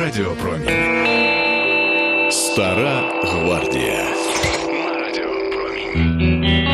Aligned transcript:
Радіопромінь. 0.00 1.06
Стара 2.30 3.02
гвардія. 3.22 4.04
На 4.68 4.92
радіопромінь. 5.00 6.68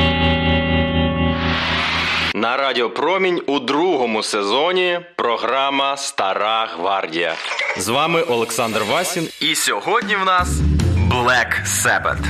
На 2.34 2.56
Радіо 2.56 2.90
Промінь 2.90 3.40
у 3.46 3.58
другому 3.58 4.22
сезоні 4.22 5.00
програма 5.16 5.96
Стара 5.96 6.68
Гвардія. 6.76 7.34
З 7.78 7.88
вами 7.88 8.22
Олександр 8.22 8.80
Васін. 8.90 9.28
І 9.40 9.54
сьогодні 9.54 10.16
в 10.22 10.24
нас 10.24 10.48
Black 11.08 11.66
Sabbath. 11.66 12.24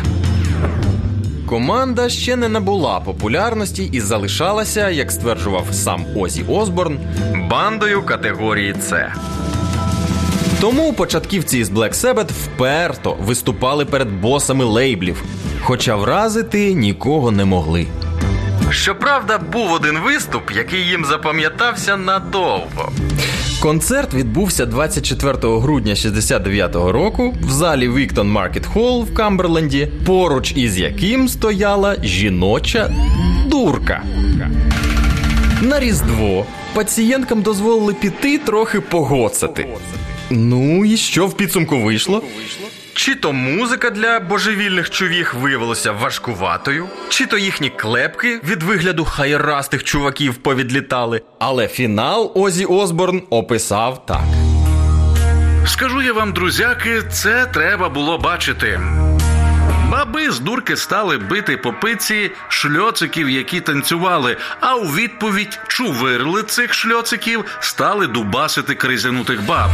Команда 1.49 2.09
ще 2.09 2.37
не 2.37 2.49
набула 2.49 3.01
популярності 3.01 3.85
і 3.93 4.01
залишалася, 4.01 4.91
як 4.91 5.13
стверджував 5.13 5.67
сам 5.73 6.07
Озі 6.17 6.45
Осборн, 6.49 6.99
бандою 7.51 8.03
категорії 8.03 8.75
С. 8.81 9.13
Тому 10.61 10.93
початківці 10.93 11.59
із 11.59 11.71
Black 11.71 11.95
Sabbath 11.95 12.31
вперто 12.45 13.17
виступали 13.21 13.85
перед 13.85 14.21
босами 14.21 14.65
лейблів, 14.65 15.23
хоча 15.63 15.97
вразити 15.97 16.75
нікого 16.75 17.31
не 17.31 17.45
могли. 17.45 17.87
Щоправда, 18.71 19.39
був 19.39 19.73
один 19.73 19.99
виступ, 19.99 20.51
який 20.57 20.81
їм 20.81 21.05
запам'ятався 21.05 21.97
надовго. 21.97 22.93
Концерт 23.63 24.15
відбувся 24.15 24.67
24 24.67 25.37
грудня 25.43 25.95
69-го 25.95 26.93
року 26.93 27.35
в 27.43 27.51
залі 27.51 27.89
Віктон 27.89 28.31
Маркет 28.31 28.67
Холл 28.67 29.03
в 29.05 29.15
Камберленді, 29.15 29.93
поруч 30.07 30.53
із 30.57 30.79
яким 30.79 31.29
стояла 31.29 31.97
жіноча 32.03 32.91
дурка. 33.47 34.03
На 35.63 35.81
Різдво 35.81 36.47
пацієнткам 36.75 37.43
дозволили 37.43 37.95
піти 37.95 38.39
трохи 38.39 38.81
погоцати. 38.81 39.67
Ну 40.31 40.85
і 40.85 40.97
що 40.97 41.27
в 41.27 41.37
підсумку 41.37 41.81
вийшло? 41.81 42.23
Чи 42.95 43.15
то 43.15 43.33
музика 43.33 43.91
для 43.91 44.21
божевільних 44.21 44.91
чувіх 44.91 45.35
виявилася 45.35 45.93
важкуватою, 45.93 46.89
чи 47.09 47.27
то 47.27 47.39
їхні 47.39 47.71
клепки 47.71 48.41
від 48.45 48.63
вигляду 48.63 49.05
хайрастих 49.05 49.85
чуваків 49.85 50.35
повідлітали, 50.35 51.23
але 51.39 51.69
фінал 51.69 52.33
Озі 52.35 52.65
Осборн 52.65 53.23
описав 53.31 54.07
так. 54.07 54.25
Скажу 55.67 56.03
я 56.03 56.13
вам, 56.13 56.33
друзяки, 56.33 57.03
це 57.13 57.47
треба 57.47 57.89
було 57.89 58.19
бачити. 58.19 58.81
Баби 59.91 60.31
з 60.31 60.41
дурки 60.41 60.77
стали 60.77 61.19
бити 61.19 61.57
по 61.57 61.73
пиці 61.73 62.31
шльоциків, 62.49 63.31
які 63.31 63.61
танцювали, 63.61 64.37
а 64.61 64.75
у 64.75 64.85
відповідь 64.85 65.59
чувирли 65.69 66.43
цих 66.43 66.75
шльоциків 66.75 67.45
стали 67.61 68.07
дубасити 68.07 68.75
кризянутих 68.75 69.45
баб. 69.45 69.71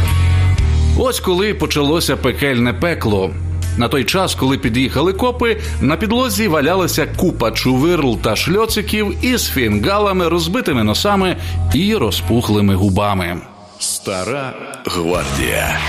Ось 0.99 1.19
коли 1.19 1.53
почалося 1.53 2.17
пекельне 2.17 2.73
пекло. 2.73 3.31
На 3.77 3.87
той 3.87 4.03
час, 4.03 4.35
коли 4.35 4.57
під'їхали 4.57 5.13
копи, 5.13 5.57
на 5.81 5.97
підлозі 5.97 6.47
валялася 6.47 7.05
купа 7.05 7.51
чувирл 7.51 8.17
та 8.17 8.35
шльоциків 8.35 9.25
із 9.25 9.49
фінгалами, 9.49 10.27
розбитими 10.27 10.83
носами 10.83 11.37
і 11.73 11.95
розпухлими 11.95 12.75
губами. 12.75 13.37
Стара 13.79 14.53
гвардія. 14.85 15.79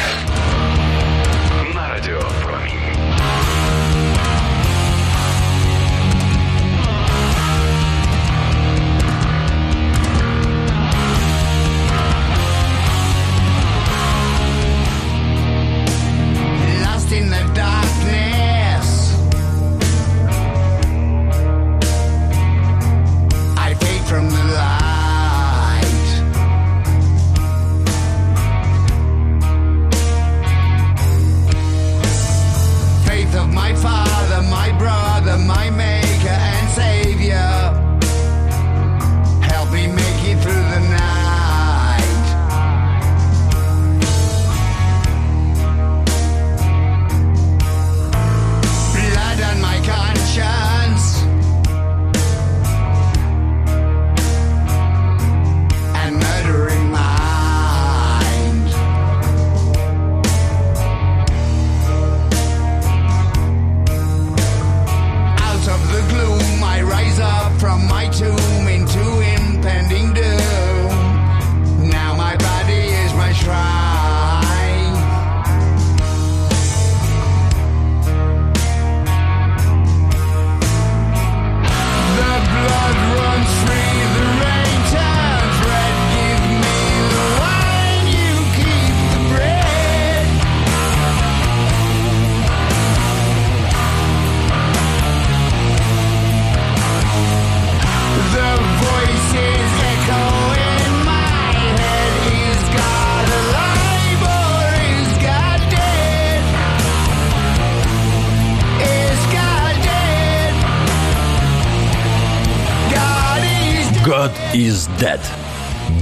Is 114.58 114.89
dead. 115.01 115.20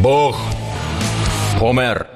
Бог 0.01 0.41
помер. 1.59 2.07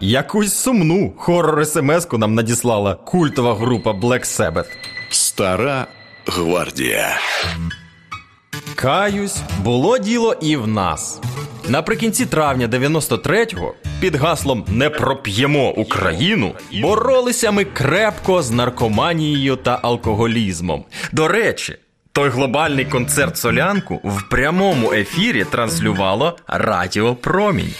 Якусь 0.00 0.54
сумну 0.54 1.12
хорор 1.18 1.66
смс-ку 1.66 2.18
нам 2.18 2.34
надіслала 2.34 2.94
культова 2.94 3.54
група 3.54 3.90
Black 3.90 4.24
Sabbath. 4.24 4.68
Стара 5.10 5.86
гвардія. 6.26 7.18
Каюсь, 8.74 9.36
було 9.64 9.98
діло 9.98 10.34
і 10.40 10.56
в 10.56 10.66
нас. 10.66 11.20
Наприкінці 11.68 12.26
травня 12.26 12.66
93-го 12.68 13.74
під 14.00 14.14
гаслом 14.14 14.64
Не 14.68 14.90
проп'ємо 14.90 15.70
Україну 15.70 16.52
боролися 16.82 17.50
ми 17.50 17.64
крепко 17.64 18.42
з 18.42 18.50
наркоманією 18.50 19.56
та 19.56 19.78
алкоголізмом. 19.82 20.84
До 21.12 21.28
речі, 21.28 21.76
той 22.18 22.30
глобальний 22.30 22.84
концерт 22.84 23.36
солянку 23.36 24.00
в 24.04 24.22
прямому 24.28 24.92
ефірі 24.92 25.44
транслювало 25.44 26.36
Радіо 26.48 27.14
Промінь. 27.14 27.74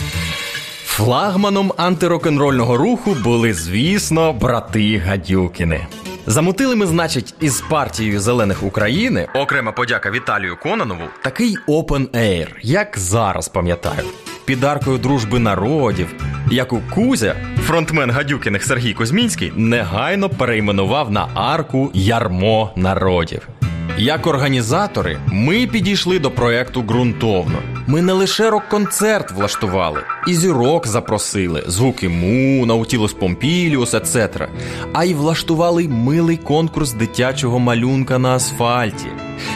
Флагманом 0.84 1.72
антирок-н-рольного 1.76 2.76
руху 2.76 3.16
були, 3.25 3.54
звісно, 3.54 4.32
брати 4.32 4.99
Гадюкіни. 4.99 5.87
Замутили 6.26 6.76
ми, 6.76 6.87
значить, 6.87 7.35
із 7.40 7.61
партією 7.61 8.20
зелених 8.20 8.62
України, 8.62 9.29
окрема 9.35 9.73
подяка 9.73 10.11
Віталію 10.11 10.56
Кононову, 10.62 11.05
такий 11.23 11.56
air, 11.69 12.49
як 12.62 12.99
зараз 12.99 13.49
пам'ятаю, 13.49 14.05
під 14.44 14.64
аркою 14.64 14.99
дружби 14.99 15.38
народів, 15.38 16.14
яку 16.50 16.81
Кузя, 16.94 17.37
фронтмен 17.67 18.11
Гадюкіних 18.11 18.64
Сергій 18.64 18.94
Кузьмінський, 18.94 19.52
негайно 19.56 20.29
перейменував 20.29 21.11
на 21.11 21.29
арку 21.34 21.91
Ярмо 21.94 22.73
народів. 22.76 23.49
Як 24.00 24.27
організатори, 24.27 25.19
ми 25.27 25.67
підійшли 25.67 26.19
до 26.19 26.31
проекту 26.31 26.83
ґрунтовно. 26.83 27.59
Ми 27.87 28.03
не 28.03 28.12
лише 28.12 28.50
рок-концерт 28.50 29.31
влаштували, 29.31 30.00
і 30.29 30.35
зірок 30.35 30.87
запросили, 30.87 31.65
звуки 31.67 32.09
му, 32.09 32.67
Наутілус 32.67 33.12
Помпіліус, 33.12 33.95
etc. 33.95 34.49
А 34.93 35.05
й 35.05 35.15
влаштували 35.15 35.89
милий 35.89 36.37
конкурс 36.37 36.93
дитячого 36.93 37.59
малюнка 37.59 38.19
на 38.19 38.37
асфальті. 38.37 39.06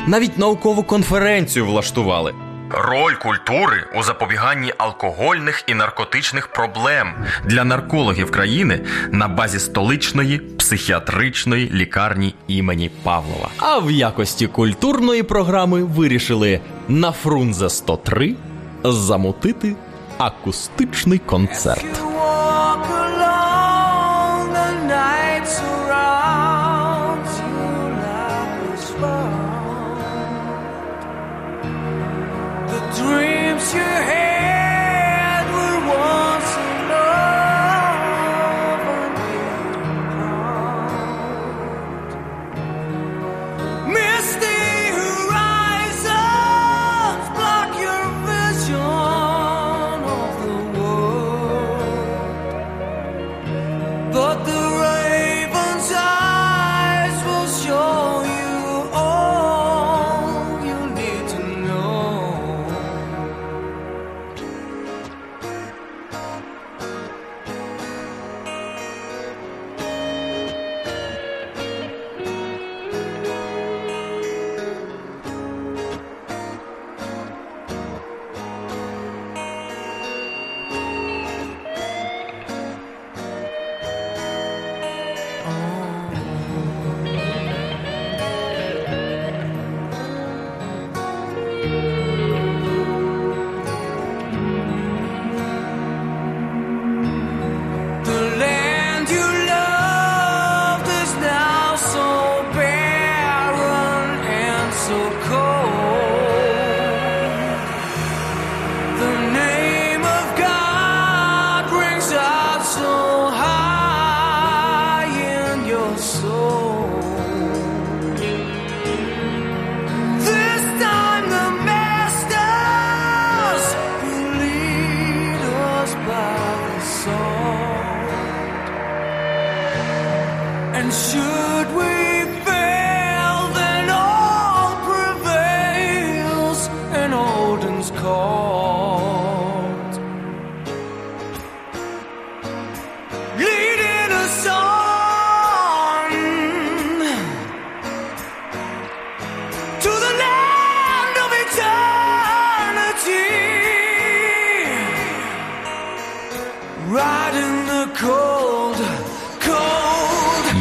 Навіть 0.07 0.39
наукову 0.39 0.83
конференцію 0.83 1.67
влаштували. 1.67 2.35
Роль 2.75 3.15
культури 3.15 3.85
у 3.95 4.03
запобіганні 4.03 4.73
алкогольних 4.79 5.65
і 5.67 5.75
наркотичних 5.75 6.49
проблем 6.49 7.15
для 7.45 7.65
наркологів 7.65 8.31
країни 8.31 8.81
на 9.11 9.29
базі 9.29 9.59
столичної 9.59 10.39
психіатричної 10.39 11.71
лікарні 11.71 12.35
імені 12.49 12.91
Павлова. 13.03 13.49
А 13.59 13.79
в 13.79 13.91
якості 13.91 14.47
культурної 14.47 15.23
програми 15.23 15.85
вирішили 15.85 16.61
на 16.89 17.13
Фрунзе 17.13 17.71
103 17.71 18.35
замутити 18.85 19.77
акустичний 20.19 21.19
концерт. 21.19 22.03
your 33.75 33.85
hand. 33.85 34.22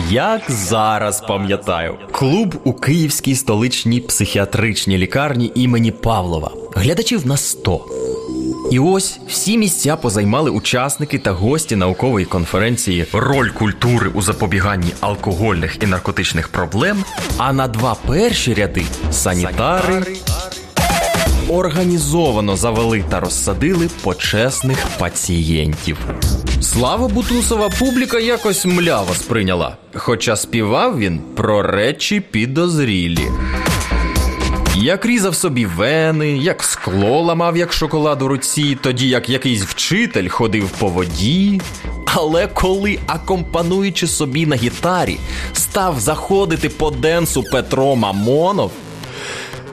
Як 0.10 0.42
зараз 0.48 1.22
пам'ятаю, 1.22 1.96
клуб 2.12 2.56
у 2.64 2.74
Київській 2.74 3.36
столичній 3.36 4.00
психіатричній 4.02 4.98
лікарні 4.98 5.52
імені 5.56 5.92
Павлова. 5.92 6.52
Глядачів 6.76 7.28
на 7.28 7.38
100. 7.38 7.86
І 8.72 8.80
ось 8.80 9.20
всі 9.28 9.58
місця 9.58 9.96
позаймали 9.96 10.52
учасники 10.52 11.20
та 11.20 11.32
гості 11.32 11.76
наукової 11.76 12.26
конференції 12.26 13.06
Роль 13.14 13.50
культури 13.50 14.12
у 14.14 14.22
запобіганні 14.22 14.92
алкогольних 15.00 15.84
і 15.84 15.86
наркотичних 15.86 16.48
проблем. 16.48 17.04
А 17.38 17.54
на 17.54 17.68
два 17.68 17.96
перші 18.08 18.54
ряди 18.54 18.84
санітари 19.12 20.04
організовано 21.52 22.56
завели 22.56 23.04
та 23.10 23.20
розсадили 23.20 23.90
почесних 24.04 24.88
пацієнтів. 25.00 25.98
Слава 26.62 27.08
Бутусова 27.08 27.70
публіка 27.70 28.20
якось 28.20 28.66
мляво 28.66 29.14
сприйняла, 29.14 29.78
хоча 29.94 30.36
співав 30.36 31.00
він 31.00 31.20
про 31.36 31.62
речі 31.62 32.20
підозрілі. 32.20 33.28
Як 34.76 35.06
різав 35.06 35.36
собі 35.36 35.66
вени, 35.66 36.38
як 36.38 36.64
скло 36.64 37.22
ламав, 37.22 37.58
як 37.58 37.74
шоколад 37.74 38.22
у 38.22 38.28
руці, 38.28 38.78
тоді 38.82 39.10
як 39.10 39.30
якийсь 39.30 39.64
вчитель 39.64 40.30
ходив 40.30 40.70
по 40.70 40.88
воді. 40.88 41.62
Але 42.16 42.48
коли, 42.48 43.00
акомпануючи 43.08 44.08
собі 44.08 44.46
на 44.46 44.56
гітарі, 44.56 45.18
став 45.54 46.00
заходити 46.00 46.70
по 46.70 46.92
денсу 46.92 47.44
Петро 47.44 47.96
Мамонов, 47.96 48.72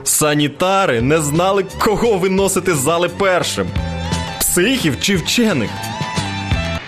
санітари 0.09 1.01
не 1.01 1.21
знали, 1.21 1.65
кого 1.79 2.17
виносити 2.17 2.75
з 2.75 2.77
зали 2.77 3.09
першим 3.09 3.67
психів 4.39 5.01
чи 5.01 5.15
вчених. 5.15 5.69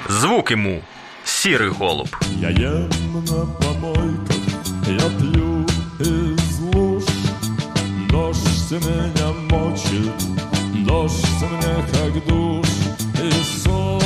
Звук 0.09 0.51
йому 0.51 0.79
сірий 1.23 1.69
голуб. 1.69 2.07
Я 2.41 2.49
ем 2.49 2.89
на 3.13 3.45
помойках, 3.45 4.37
я 4.87 5.09
пью 5.19 5.65
из 5.99 6.59
луж. 6.59 7.03
Дождь 8.09 8.71
меня 8.71 9.33
мочит, 9.49 10.11
дождь 10.85 11.25
мне 11.51 11.75
как 11.91 12.25
душ 12.27 12.67
и 13.23 13.59
солнце. 13.63 14.00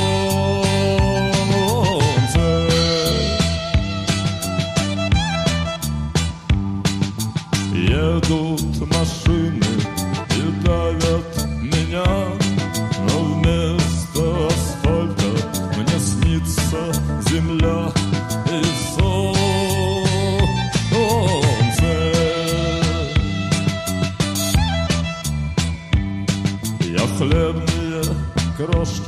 troszkę. 28.66 29.05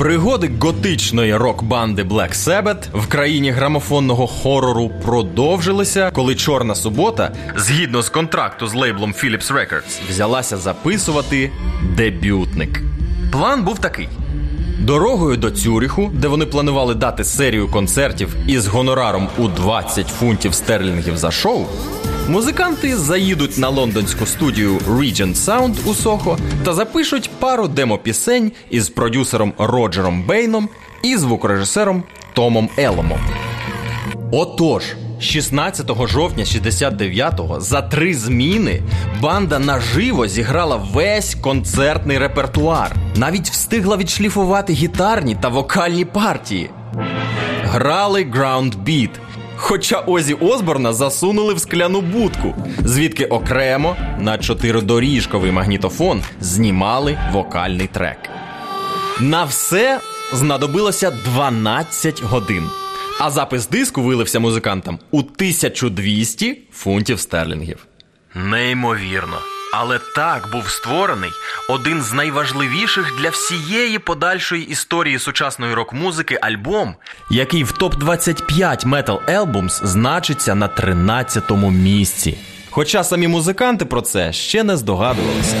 Пригоди 0.00 0.50
готичної 0.60 1.36
рок-банди 1.36 2.02
Black 2.02 2.34
Sabbath 2.34 2.82
в 2.94 3.06
країні 3.06 3.50
грамофонного 3.50 4.26
хорору 4.26 4.90
продовжилися, 5.04 6.10
коли 6.14 6.34
Чорна 6.34 6.74
субота, 6.74 7.32
згідно 7.56 8.02
з 8.02 8.08
контракту 8.08 8.66
з 8.66 8.74
лейблом 8.74 9.12
Philips 9.12 9.52
Records, 9.52 10.00
взялася 10.08 10.56
записувати 10.56 11.50
дебютник. 11.96 12.80
План 13.32 13.64
був 13.64 13.78
такий: 13.78 14.08
дорогою 14.78 15.36
до 15.36 15.50
Цюріху, 15.50 16.10
де 16.14 16.28
вони 16.28 16.46
планували 16.46 16.94
дати 16.94 17.24
серію 17.24 17.68
концертів 17.68 18.36
із 18.46 18.66
гонораром 18.66 19.28
у 19.38 19.48
20 19.48 20.06
фунтів 20.06 20.54
стерлінгів 20.54 21.16
за 21.16 21.30
шоу. 21.30 21.66
Музиканти 22.28 22.96
заїдуть 22.96 23.58
на 23.58 23.68
лондонську 23.68 24.26
студію 24.26 24.78
Regent 24.78 25.34
Sound 25.34 25.74
у 25.86 25.94
Сохо 25.94 26.38
та 26.64 26.72
запишуть 26.72 27.30
пару 27.38 27.68
демо-пісень 27.68 28.52
із 28.70 28.88
продюсером 28.88 29.52
Роджером 29.58 30.22
Бейном 30.22 30.68
і 31.02 31.16
звукорежисером 31.16 32.02
Томом 32.32 32.68
Еломом. 32.78 33.20
Отож, 34.32 34.82
16 35.20 35.90
жовтня 36.08 36.44
69-го 36.44 37.60
за 37.60 37.82
три 37.82 38.14
зміни 38.14 38.82
банда 39.20 39.58
наживо 39.58 40.26
зіграла 40.26 40.76
весь 40.76 41.34
концертний 41.34 42.18
репертуар. 42.18 42.96
Навіть 43.16 43.50
встигла 43.50 43.96
відшліфувати 43.96 44.72
гітарні 44.72 45.36
та 45.40 45.48
вокальні 45.48 46.04
партії. 46.04 46.70
Грали 47.64 48.24
Ground 48.24 48.84
Beat, 48.84 49.10
Хоча 49.62 50.00
Озі 50.00 50.34
Осборна 50.34 50.92
засунули 50.92 51.54
в 51.54 51.60
скляну 51.60 52.00
будку, 52.00 52.54
звідки 52.84 53.24
окремо 53.24 53.96
на 54.18 54.38
чотиридоріжковий 54.38 55.52
магнітофон 55.52 56.22
знімали 56.40 57.18
вокальний 57.32 57.86
трек. 57.86 58.18
На 59.20 59.44
все 59.44 60.00
знадобилося 60.32 61.10
12 61.10 62.22
годин. 62.22 62.64
А 63.18 63.30
запис 63.30 63.68
диску 63.68 64.02
вилився 64.02 64.40
музикантам 64.40 64.98
у 65.10 65.18
1200 65.18 66.58
фунтів 66.72 67.20
стерлінгів. 67.20 67.86
Неймовірно. 68.34 69.36
Але 69.72 69.98
так 70.14 70.48
був 70.52 70.68
створений 70.68 71.30
один 71.68 72.02
з 72.02 72.12
найважливіших 72.12 73.16
для 73.20 73.28
всієї 73.28 73.98
подальшої 73.98 74.68
історії 74.68 75.18
сучасної 75.18 75.74
рок-музики 75.74 76.38
альбом, 76.42 76.94
який 77.30 77.64
в 77.64 77.72
топ 77.72 77.96
25 77.96 78.86
Metal 78.86 79.18
Albums 79.28 79.86
значиться 79.86 80.54
на 80.54 80.68
13-му 80.68 81.70
місці. 81.70 82.38
Хоча 82.70 83.04
самі 83.04 83.28
музиканти 83.28 83.84
про 83.84 84.00
це 84.00 84.32
ще 84.32 84.62
не 84.62 84.76
здогадувалися. 84.76 85.56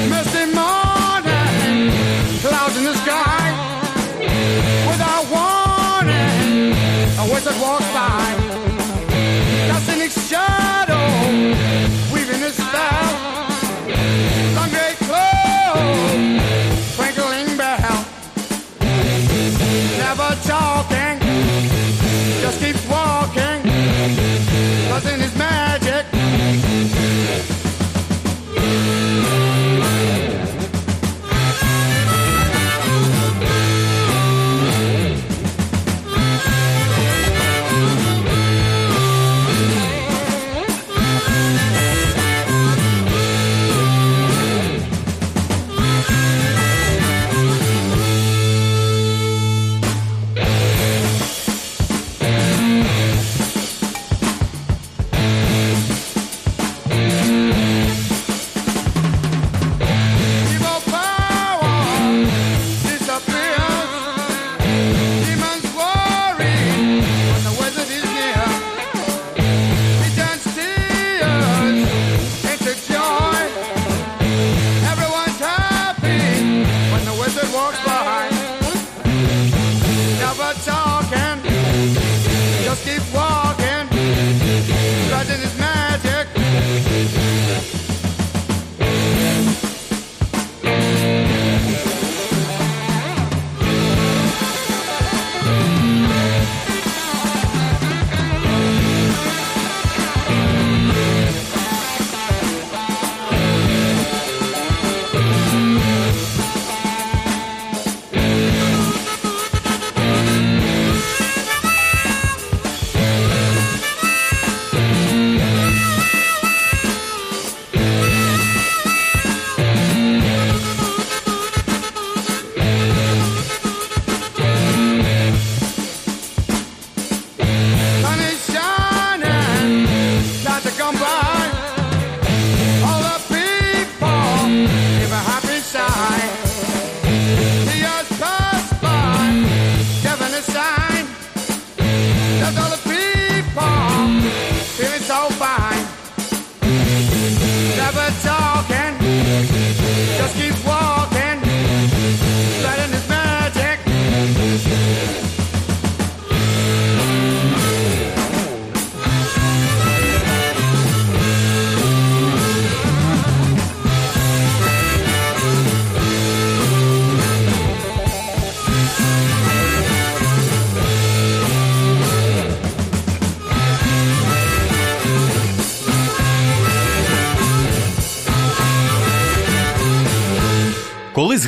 nothing 25.04 25.29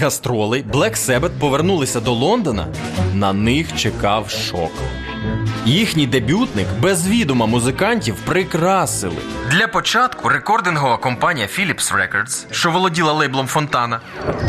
гастролей 0.02 0.64
Black 0.72 0.96
Sabbath 0.96 1.38
повернулися 1.38 2.00
до 2.00 2.12
Лондона, 2.12 2.66
на 3.14 3.32
них 3.32 3.76
чекав 3.76 4.30
шок. 4.30 4.72
Їхній 5.66 6.06
дебютник 6.06 6.66
без 6.80 7.08
відома 7.08 7.46
музикантів 7.46 8.14
прикрасили. 8.14 9.16
Для 9.50 9.68
початку 9.68 10.28
рекордингова 10.28 10.96
компанія 10.96 11.46
Philips 11.46 11.94
Records, 11.94 12.46
що 12.50 12.70
володіла 12.70 13.12
лейблом 13.12 13.46
Фонтана, 13.46 14.00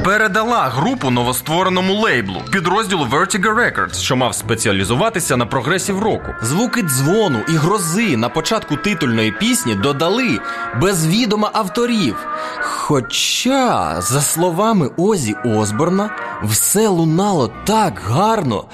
передала 0.04 0.70
групу 0.70 1.10
новоствореному 1.10 1.94
лейблу 1.94 2.42
підрозділу 2.52 3.06
Vertigo 3.06 3.56
Records, 3.56 3.96
що 3.96 4.16
мав 4.16 4.36
спеціалізуватися 4.36 5.38
на 5.38 5.46
прогресів 5.46 6.00
року. 6.00 6.36
Звуки 6.42 6.82
дзвону 6.82 7.40
і 7.50 7.52
грози 7.52 8.18
на 8.18 8.30
початку 8.30 8.76
титульної 8.76 9.32
пісні 9.32 9.76
додали 9.76 10.40
без 10.82 11.08
відома 11.08 11.50
авторів. 11.54 12.16
Хоча, 12.62 14.02
за 14.02 14.22
словами 14.22 14.90
Озі 14.98 15.36
Осборна, 15.46 16.10
все 16.44 16.88
лунало 16.88 17.52
так 17.64 18.02
гарно, 18.06 18.66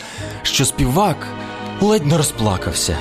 що 0.44 0.66
співак 0.66 1.18
ледь 1.82 2.06
не 2.06 2.18
розплакався. 2.18 2.98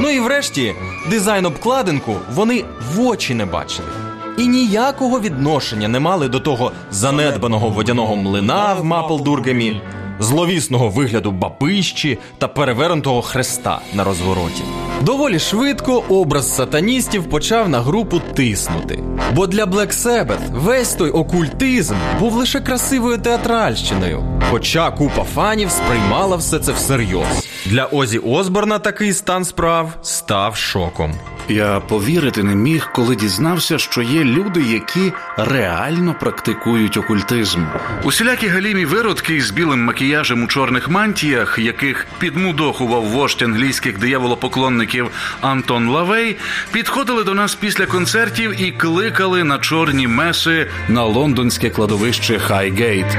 Ну 0.00 0.10
і 0.10 0.20
врешті, 0.20 0.74
дизайн 1.10 1.46
обкладинку 1.46 2.16
вони 2.34 2.64
в 2.94 3.00
очі 3.00 3.34
не 3.34 3.46
бачили. 3.46 4.01
І 4.38 4.48
ніякого 4.48 5.20
відношення 5.20 5.88
не 5.88 6.00
мали 6.00 6.28
до 6.28 6.40
того 6.40 6.72
занедбаного 6.90 7.68
водяного 7.68 8.16
млина 8.16 8.74
в 8.74 8.84
Маплдургемі, 8.84 9.80
зловісного 10.20 10.88
вигляду 10.88 11.30
бабищі 11.30 12.18
та 12.38 12.48
перевернутого 12.48 13.22
хреста 13.22 13.80
на 13.94 14.04
розвороті. 14.04 14.62
Доволі 15.04 15.38
швидко 15.38 16.04
образ 16.08 16.54
сатаністів 16.56 17.24
почав 17.24 17.68
на 17.68 17.80
групу 17.80 18.20
тиснути. 18.34 19.02
Бо 19.34 19.46
для 19.46 19.64
Black 19.64 19.92
Sabbath 19.92 20.52
весь 20.52 20.94
той 20.94 21.10
окультизм 21.10 21.94
був 22.20 22.34
лише 22.34 22.60
красивою 22.60 23.18
театральщиною. 23.18 24.24
Хоча 24.50 24.90
купа 24.90 25.24
фанів 25.24 25.70
сприймала 25.70 26.36
все 26.36 26.58
це 26.58 26.72
всерйоз. 26.72 27.48
Для 27.66 27.84
Озі 27.86 28.18
Осборна 28.18 28.78
такий 28.78 29.12
стан 29.12 29.44
справ 29.44 29.92
став 30.02 30.56
шоком. 30.56 31.14
Я 31.48 31.80
повірити 31.80 32.42
не 32.42 32.54
міг, 32.54 32.90
коли 32.94 33.16
дізнався, 33.16 33.78
що 33.78 34.02
є 34.02 34.24
люди, 34.24 34.62
які 34.62 35.12
реально 35.36 36.14
практикують 36.20 36.96
окультизм. 36.96 37.60
Усілякі 38.04 38.48
галімі 38.48 38.84
виродки 38.84 39.40
з 39.40 39.50
білим 39.50 39.84
макіяжем 39.84 40.44
у 40.44 40.46
чорних 40.46 40.88
мантіях, 40.88 41.58
яких 41.58 42.06
підмудохував 42.18 43.04
вождь 43.04 43.42
англійських 43.42 43.98
дияволопоклонників 43.98 44.91
Антон 45.40 45.88
Лавей, 45.88 46.36
підходили 46.72 47.24
до 47.24 47.34
нас 47.34 47.54
після 47.54 47.86
концертів 47.86 48.62
і 48.62 48.70
кликали 48.70 49.44
на 49.44 49.58
чорні 49.58 50.06
меси 50.06 50.66
на 50.88 51.04
лондонське 51.04 51.70
кладовище 51.70 52.38
Хайгейт. 52.38 53.16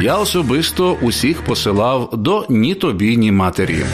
Я 0.00 0.16
особисто 0.16 0.92
усіх 0.92 1.42
посилав 1.42 2.10
до 2.12 2.46
чортової 2.48 3.32
матері. 3.32 3.84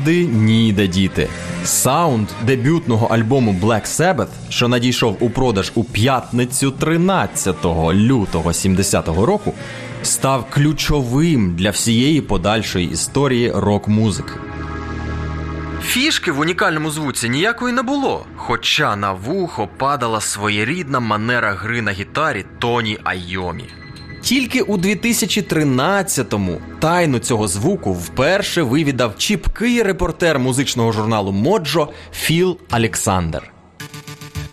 Правди 0.00 0.26
ніде 0.26 0.86
діти. 0.86 1.28
Саунд 1.64 2.28
дебютного 2.46 3.06
альбому 3.06 3.56
Black 3.62 3.86
Sabbath, 3.86 4.28
що 4.48 4.68
надійшов 4.68 5.16
у 5.20 5.30
продаж 5.30 5.72
у 5.74 5.84
п'ятницю 5.84 6.70
13 6.70 7.64
лютого 7.94 8.50
70-го 8.50 9.26
року, 9.26 9.54
став 10.02 10.50
ключовим 10.50 11.54
для 11.56 11.70
всієї 11.70 12.20
подальшої 12.20 12.90
історії 12.90 13.52
рок-музики. 13.54 14.32
Фішки 15.82 16.32
в 16.32 16.40
унікальному 16.40 16.90
звуці 16.90 17.28
ніякої 17.28 17.74
не 17.74 17.82
було, 17.82 18.26
хоча 18.36 18.96
на 18.96 19.12
вухо 19.12 19.68
падала 19.76 20.20
своєрідна 20.20 21.00
манера 21.00 21.52
гри 21.52 21.82
на 21.82 21.90
гітарі 21.92 22.44
Тоні 22.58 22.98
Айомі. 23.04 23.79
Тільки 24.30 24.62
у 24.62 24.76
2013-му 24.76 26.60
тайну 26.78 27.18
цього 27.18 27.48
звуку 27.48 27.92
вперше 27.92 28.62
вивідав 28.62 29.18
чіпкий 29.18 29.82
репортер 29.82 30.38
музичного 30.38 30.92
журналу 30.92 31.32
Моджо 31.32 31.88
Філ 32.12 32.58
Александр. 32.70 33.52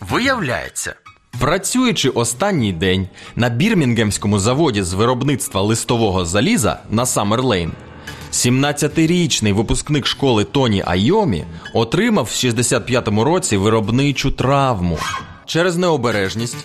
Виявляється, 0.09 0.95
Працюючи 1.39 2.09
останній 2.09 2.73
день 2.73 3.07
на 3.35 3.49
бірмінгемському 3.49 4.39
заводі 4.39 4.83
з 4.83 4.93
виробництва 4.93 5.61
листового 5.61 6.25
заліза 6.25 6.79
на 6.89 7.05
Саммерлейн, 7.05 7.71
17-річний 8.31 9.53
випускник 9.53 10.07
школи 10.07 10.43
Тоні 10.43 10.83
Айомі 10.85 11.45
отримав 11.73 12.25
в 12.25 12.27
65-му 12.27 13.23
році 13.23 13.57
виробничу 13.57 14.31
травму. 14.31 14.99
Через 15.45 15.77
необережність 15.77 16.57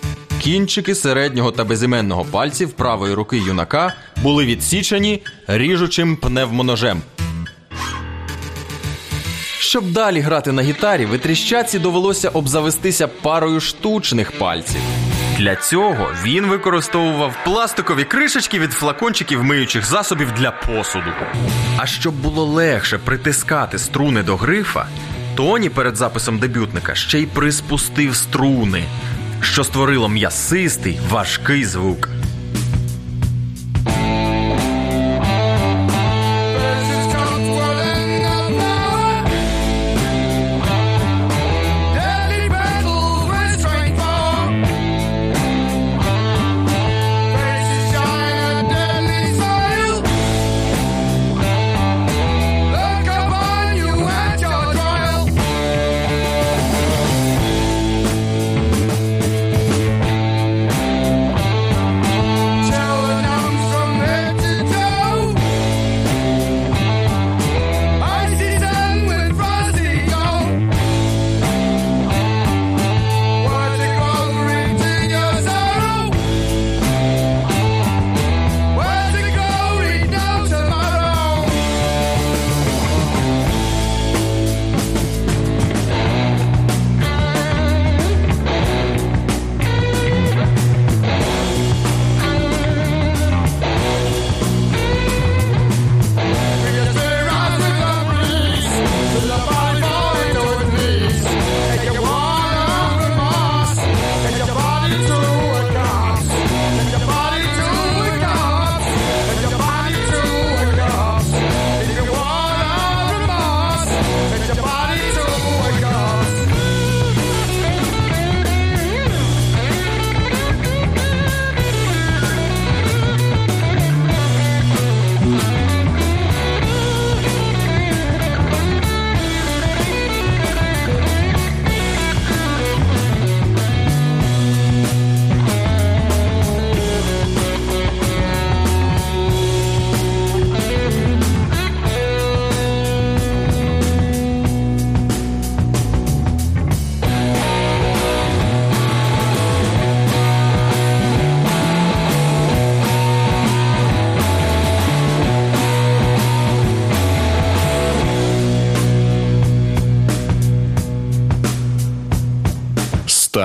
кінчики 0.43 0.95
середнього 0.95 1.51
та 1.51 1.63
безіменного 1.63 2.25
пальців 2.25 2.71
правої 2.71 3.13
руки 3.13 3.37
юнака 3.37 3.93
були 4.21 4.45
відсічені 4.45 5.21
ріжучим 5.47 6.15
пневмоножем. 6.15 7.01
Щоб 9.59 9.91
далі 9.91 10.19
грати 10.19 10.51
на 10.51 10.61
гітарі, 10.61 11.05
витріщаці 11.05 11.79
довелося 11.79 12.29
обзавестися 12.29 13.07
парою 13.07 13.59
штучних 13.59 14.31
пальців. 14.31 14.81
Для 15.37 15.55
цього 15.55 16.11
він 16.23 16.45
використовував 16.45 17.35
пластикові 17.43 18.03
кришечки 18.03 18.59
від 18.59 18.71
флакончиків 18.71 19.43
миючих 19.43 19.85
засобів 19.85 20.31
для 20.31 20.51
посуду. 20.51 21.11
А 21.77 21.85
щоб 21.85 22.13
було 22.13 22.45
легше 22.45 22.97
притискати 22.97 23.79
струни 23.79 24.23
до 24.23 24.35
грифа, 24.35 24.87
Тоні 25.35 25.69
перед 25.69 25.95
записом 25.95 26.39
дебютника 26.39 26.95
ще 26.95 27.19
й 27.19 27.25
приспустив 27.25 28.15
струни, 28.15 28.83
що 29.45 29.63
створило 29.63 30.09
м'ясистий 30.09 30.99
важкий 31.09 31.65
звук. 31.65 32.09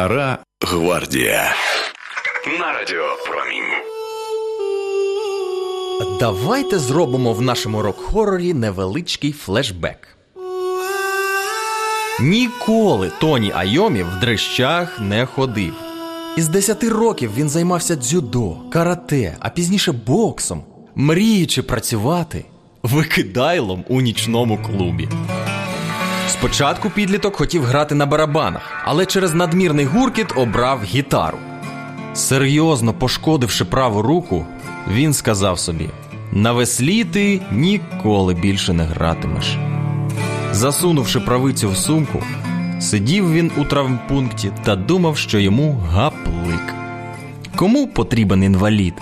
Стара 0.09 0.38
гвардія. 0.61 1.55
На 2.61 2.73
радіо 2.73 3.16
Промінь. 3.27 3.73
Давайте 6.21 6.79
зробимо 6.79 7.33
в 7.33 7.42
нашому 7.42 7.83
рок-хорорі 7.83 8.55
невеличкий 8.55 9.33
флешбек. 9.33 10.18
Ніколи 12.21 13.11
Тоні 13.21 13.53
Айомі 13.55 14.03
в 14.03 14.21
дрищах 14.21 15.01
не 15.01 15.27
ходив. 15.27 15.75
Із 16.37 16.49
10 16.49 16.85
років 16.85 17.31
він 17.37 17.49
займався 17.49 17.97
дзюдо, 17.97 18.57
карате, 18.73 19.37
а 19.40 19.49
пізніше 19.49 19.92
боксом, 19.92 20.64
мріючи 20.94 21.62
працювати 21.62 22.44
викидайлом 22.83 23.85
у 23.88 24.01
нічному 24.01 24.59
клубі. 24.66 25.09
Спочатку 26.29 26.91
підліток 26.91 27.37
хотів 27.37 27.64
грати 27.64 27.95
на 27.95 28.07
барабанах, 28.07 28.62
але 28.85 29.07
через 29.07 29.35
надмірний 29.35 29.85
гуркіт 29.85 30.27
обрав 30.37 30.83
гітару. 30.85 31.38
Серйозно 32.14 32.93
пошкодивши 32.93 33.64
праву 33.64 34.03
руку, 34.03 34.47
він 34.93 35.12
сказав 35.12 35.59
собі: 35.59 35.88
на 36.33 36.53
веслі 36.53 37.05
ти 37.05 37.41
ніколи 37.53 38.35
більше 38.35 38.73
не 38.73 38.85
гратимеш. 38.85 39.57
Засунувши 40.53 41.21
правицю 41.21 41.71
в 41.71 41.77
сумку, 41.77 42.23
сидів 42.81 43.33
він 43.33 43.51
у 43.57 43.64
травмпункті 43.64 44.51
та 44.64 44.77
думав, 44.77 45.17
що 45.17 45.38
йому 45.38 45.83
гаплик. 45.93 46.75
Кому 47.57 47.87
потрібен 47.87 48.43
інвалід? 48.43 48.95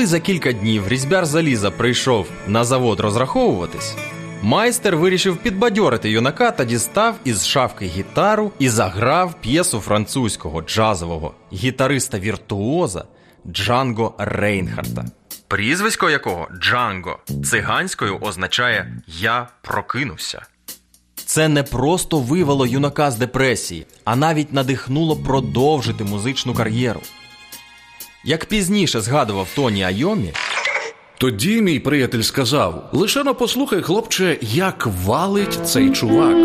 Коли 0.00 0.08
за 0.08 0.20
кілька 0.20 0.52
днів 0.52 0.88
різьбяр 0.88 1.26
заліза 1.26 1.70
прийшов 1.70 2.26
на 2.46 2.64
завод 2.64 3.00
розраховуватись, 3.00 3.94
майстер 4.42 4.96
вирішив 4.96 5.36
підбадьорити 5.36 6.10
юнака 6.10 6.50
та 6.50 6.64
дістав 6.64 7.16
із 7.24 7.46
шафки 7.46 7.86
гітару 7.86 8.52
і 8.58 8.68
заграв 8.68 9.34
п'єсу 9.40 9.80
французького 9.80 10.62
джазового 10.62 11.34
гітариста-віртуоза 11.52 13.04
Джанго 13.46 14.14
Рейнхарта. 14.18 15.04
Прізвисько 15.48 16.10
якого 16.10 16.48
Джанго 16.60 17.18
циганською 17.44 18.18
означає 18.20 19.02
Я 19.06 19.48
прокинувся. 19.62 20.42
Це 21.14 21.48
не 21.48 21.62
просто 21.62 22.18
вивело 22.18 22.66
юнака 22.66 23.10
з 23.10 23.18
депресії, 23.18 23.86
а 24.04 24.16
навіть 24.16 24.52
надихнуло 24.52 25.16
продовжити 25.16 26.04
музичну 26.04 26.54
кар'єру. 26.54 27.00
Як 28.24 28.44
пізніше 28.44 29.00
згадував 29.00 29.48
Тоні 29.54 29.84
Айомі, 29.84 30.32
Тоді 31.18 31.62
мій 31.62 31.78
приятель 31.78 32.22
сказав: 32.22 32.88
лише 32.92 33.24
но 33.24 33.34
послухай, 33.34 33.82
хлопче, 33.82 34.38
як 34.40 34.88
валить 35.04 35.58
цей 35.68 35.90
чувак. 35.90 36.36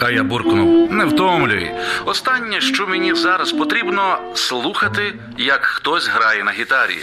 А 0.00 0.10
я 0.10 0.24
буркнув: 0.24 0.92
не 0.92 1.04
втомлюй. 1.04 1.70
Останнє, 2.04 2.60
що 2.60 2.86
мені 2.86 3.14
зараз 3.14 3.52
потрібно, 3.52 4.18
слухати, 4.34 5.14
як 5.38 5.64
хтось 5.64 6.08
грає 6.08 6.44
на 6.44 6.52
гітарі. 6.52 6.96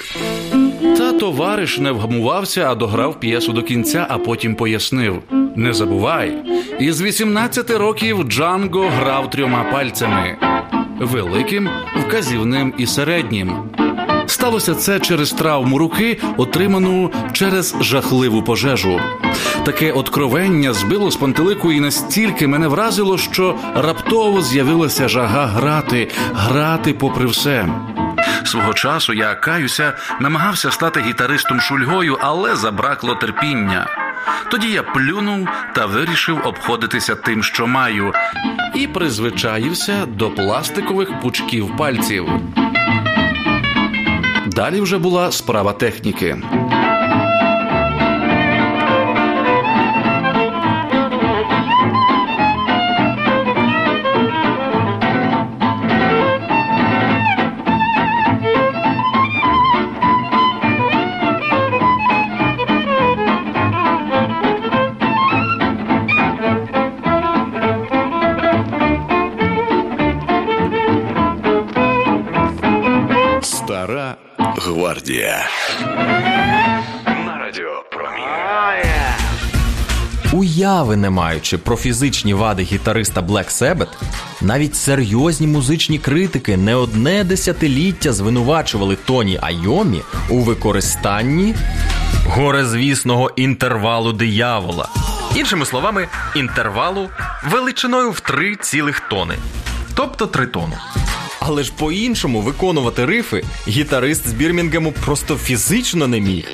Та 0.98 1.14
товариш 1.14 1.78
не 1.78 1.92
вгамувався, 1.92 2.72
а 2.72 2.76
дограв 2.76 3.20
п'єсу 3.20 3.54
до 3.54 3.64
кінця, 3.64 4.06
а 4.10 4.18
потім 4.18 4.56
пояснив: 4.56 5.24
не 5.56 5.74
забувай, 5.74 6.38
із 6.80 7.02
18 7.02 7.72
років 7.72 8.24
Джанго 8.24 8.90
грав 8.90 9.30
трьома 9.30 9.64
пальцями 9.72 10.38
великим, 11.02 11.70
вказівним 11.96 12.74
і 12.78 12.88
середнім. 12.88 13.54
Сталося 14.28 14.76
це 14.76 15.00
через 15.00 15.32
травму 15.32 15.78
руки, 15.78 16.18
отриману 16.38 17.12
через 17.34 17.76
жахливу 17.82 18.44
пожежу. 18.44 19.00
Таке 19.66 19.92
откровення 19.92 20.74
збило 20.74 21.12
з 21.12 21.16
пантелику 21.16 21.72
і 21.72 21.80
настільки 21.80 22.48
мене 22.48 22.68
вразило, 22.68 23.18
що 23.18 23.56
раптово 23.76 24.42
з'явилася 24.42 25.08
жага 25.08 25.46
грати, 25.46 26.12
грати 26.34 26.94
попри 26.94 27.26
все. 27.26 27.68
Свого 28.44 28.74
часу 28.74 29.14
я 29.14 29.36
каюся, 29.36 29.94
намагався 30.20 30.72
стати 30.72 31.02
гітаристом 31.02 31.62
шульгою, 31.62 32.18
але 32.22 32.56
забракло 32.56 33.16
терпіння. 33.16 33.88
Тоді 34.52 34.68
я 34.68 34.84
плюнув 34.84 35.48
та 35.76 35.86
вирішив 35.86 36.42
обходитися 36.46 37.16
тим, 37.16 37.44
що 37.44 37.68
маю, 37.68 38.14
і 38.76 38.88
призвичаївся 38.88 40.06
до 40.06 40.32
пластикових 40.32 41.20
пучків 41.20 41.78
пальців. 41.78 42.26
Далі 44.48 44.82
вже 44.82 44.98
була 44.98 45.32
справа 45.32 45.74
техніки. 45.74 46.38
Уяви 80.82 80.96
не 80.96 81.10
маючи 81.10 81.58
про 81.58 81.76
фізичні 81.76 82.34
вади 82.34 82.64
гітариста 82.64 83.22
Black 83.22 83.62
Sabbath, 83.62 83.88
навіть 84.42 84.76
серйозні 84.76 85.48
музичні 85.48 86.00
критики 86.00 86.58
не 86.58 86.76
одне 86.76 87.24
десятиліття 87.24 88.14
звинувачували 88.14 88.96
Тоні 88.96 89.40
Айомі 89.42 90.02
у 90.30 90.40
використанні 90.40 91.56
горезвісного 92.28 93.32
інтервалу 93.36 94.14
диявола. 94.14 94.90
Іншими 95.36 95.66
словами, 95.66 96.08
інтервалу 96.36 97.10
величиною 97.52 98.12
в 98.12 98.20
3 98.20 98.56
цілих 98.56 99.00
тони, 99.00 99.36
тобто 99.96 100.28
3 100.28 100.46
тони. 100.48 100.78
Але 101.44 101.64
ж 101.64 101.72
по-іншому 101.78 102.42
виконувати 102.42 103.06
рифи 103.06 103.44
гітарист 103.68 104.28
з 104.28 104.34
Бірмінгему 104.34 104.92
просто 104.92 105.36
фізично 105.36 106.08
не 106.08 106.20
міг. 106.20 106.46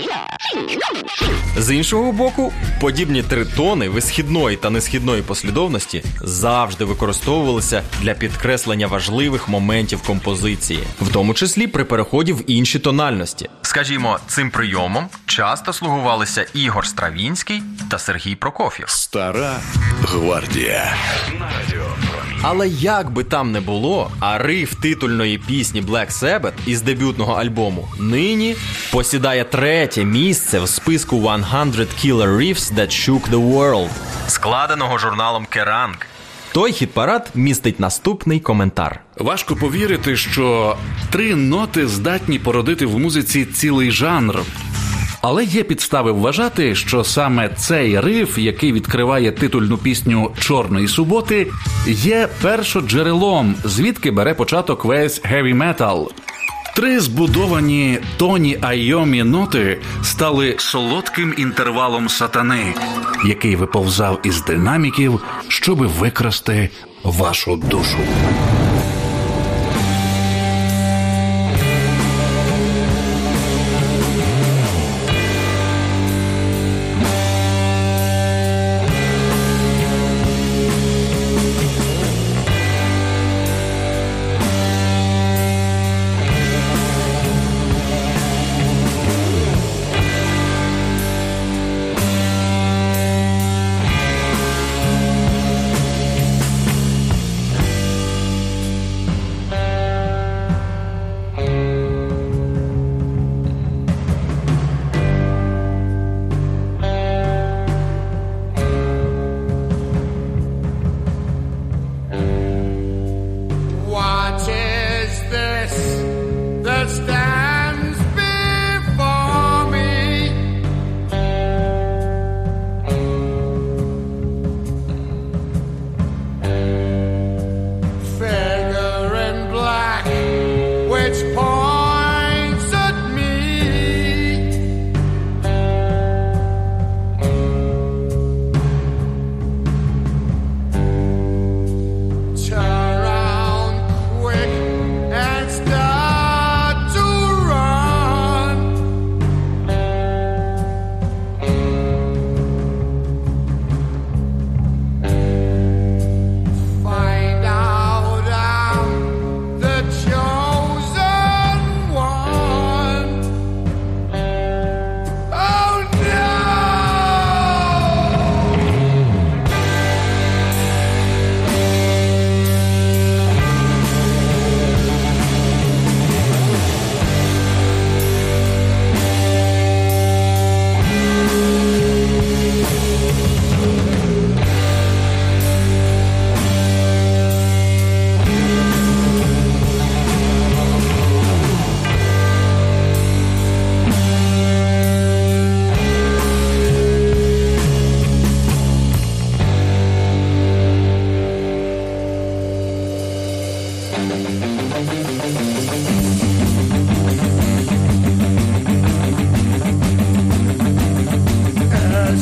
З 1.58 1.76
іншого 1.76 2.12
боку, 2.12 2.54
подібні 2.82 3.24
тритони 3.24 3.90
висхідної 3.90 4.58
та 4.58 4.70
несхідної 4.70 5.22
послідовності 5.22 6.04
завжди 6.22 6.86
використовувалися 6.86 7.84
для 8.02 8.14
підкреслення 8.14 8.88
важливих 8.88 9.50
моментів 9.50 10.02
композиції, 10.02 10.84
в 11.02 11.12
тому 11.14 11.34
числі 11.34 11.68
при 11.68 11.84
переході 11.84 12.34
в 12.34 12.44
інші 12.48 12.80
тональності. 12.80 13.50
Скажімо, 13.62 14.20
цим 14.28 14.52
прийомом 14.52 15.08
часто 15.26 15.74
слугувалися 15.74 16.46
Ігор 16.54 16.88
Стравінський 16.88 17.64
та 17.90 18.00
Сергій 18.00 18.36
Прокоф'єв. 18.36 18.90
Стара 18.90 19.60
гвардія. 20.02 20.96
На 21.40 21.50
радіо. 21.60 22.07
Але 22.42 22.68
як 22.68 23.12
би 23.12 23.24
там 23.24 23.52
не 23.52 23.62
було, 23.62 24.12
а 24.20 24.38
риф 24.38 24.74
титульної 24.76 25.38
пісні 25.38 25.82
Black 25.82 26.12
Sabbath 26.12 26.54
із 26.66 26.82
дебютного 26.82 27.34
альбому 27.34 27.88
нині 28.00 28.56
посідає 28.92 29.44
третє 29.44 30.06
місце 30.06 30.60
в 30.60 30.70
списку 30.70 31.18
100 31.18 31.30
Killer 31.30 32.38
Riffs 32.38 32.76
That 32.76 32.90
Shook 32.90 33.30
the 33.30 33.54
World, 33.54 33.90
складеного 34.28 34.98
журналом 34.98 35.48
Kerrang. 35.56 35.94
Той 36.52 36.72
хіт-парад 36.72 37.30
містить 37.36 37.80
наступний 37.80 38.40
коментар. 38.40 39.00
Важко 39.18 39.56
повірити, 39.56 40.18
що 40.18 40.78
три 41.10 41.36
ноти 41.36 41.88
здатні 41.88 42.40
породити 42.40 42.86
в 42.86 43.00
музиці 43.00 43.46
цілий 43.46 43.92
жанр. 43.92 44.40
Але 45.30 45.44
є 45.44 45.64
підстави 45.64 46.12
вважати, 46.12 46.76
що 46.76 47.04
саме 47.04 47.50
цей 47.50 48.00
риф, 48.00 48.38
який 48.38 48.74
відкриває 48.74 49.32
титульну 49.32 49.78
пісню 49.78 50.32
Чорної 50.40 50.88
суботи, 50.88 51.52
є 51.88 52.30
першоджерелом, 52.42 53.56
звідки 53.64 54.12
бере 54.12 54.34
початок 54.34 54.86
весь 54.86 55.22
metal. 55.24 56.08
Три 56.76 57.00
збудовані 57.00 58.00
тоні 58.18 58.58
айомі 58.62 59.24
ноти 59.24 59.80
стали 60.04 60.56
солодким 60.58 61.34
інтервалом 61.38 62.10
сатани, 62.10 62.74
який 63.26 63.56
виповзав 63.56 64.20
із 64.24 64.44
динаміків, 64.44 65.22
щоби 65.48 65.88
викрасти 65.88 66.70
вашу 67.04 67.56
душу. 67.56 67.98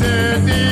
minute. 0.05 0.64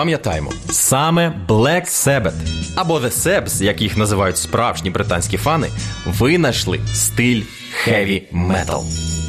Пам'ятаємо, 0.00 0.50
саме 0.70 1.32
Black 1.48 1.84
Sabbath 1.84 2.32
або 2.76 2.98
The 2.98 3.10
Sabs, 3.10 3.62
як 3.62 3.82
їх 3.82 3.96
називають 3.96 4.36
справжні 4.36 4.90
британські 4.90 5.36
фани, 5.36 5.68
винайшли 6.06 6.80
стиль 6.92 7.42
heavy 7.86 8.22
metal. 8.32 8.82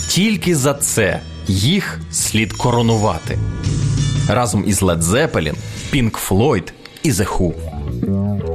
Тільки 0.10 0.56
за 0.56 0.74
це 0.74 1.20
їх 1.48 2.00
слід 2.12 2.54
коронувати 2.54 3.38
разом 4.30 4.64
із 4.68 4.82
Led 4.84 5.02
Zeppelin, 5.02 5.56
Pink 5.94 6.28
Floyd 6.30 6.72
і 7.04 7.12
The 7.12 7.28
Who. 7.28 7.54